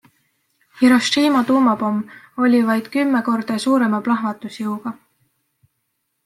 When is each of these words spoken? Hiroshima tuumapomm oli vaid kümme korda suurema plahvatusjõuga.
Hiroshima 0.81 1.43
tuumapomm 1.49 1.99
oli 2.47 2.63
vaid 2.71 2.89
kümme 2.97 3.21
korda 3.29 3.59
suurema 3.67 4.01
plahvatusjõuga. 4.09 4.95